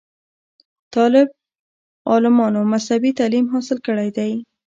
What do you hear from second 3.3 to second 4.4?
حاصل کړے دے